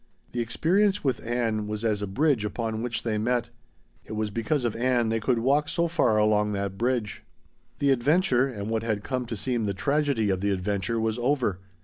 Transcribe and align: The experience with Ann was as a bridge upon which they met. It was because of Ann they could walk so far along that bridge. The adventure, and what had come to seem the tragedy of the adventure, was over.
The 0.31 0.39
experience 0.39 1.03
with 1.03 1.23
Ann 1.23 1.67
was 1.67 1.85
as 1.85 2.01
a 2.01 2.07
bridge 2.07 2.43
upon 2.43 2.81
which 2.81 3.03
they 3.03 3.19
met. 3.19 3.51
It 4.03 4.13
was 4.13 4.31
because 4.31 4.63
of 4.65 4.75
Ann 4.75 5.09
they 5.09 5.19
could 5.19 5.37
walk 5.37 5.69
so 5.69 5.87
far 5.87 6.17
along 6.17 6.53
that 6.53 6.75
bridge. 6.75 7.21
The 7.77 7.91
adventure, 7.91 8.47
and 8.47 8.71
what 8.71 8.81
had 8.81 9.03
come 9.03 9.27
to 9.27 9.35
seem 9.37 9.67
the 9.67 9.75
tragedy 9.75 10.31
of 10.31 10.41
the 10.41 10.49
adventure, 10.49 10.99
was 10.99 11.19
over. 11.19 11.59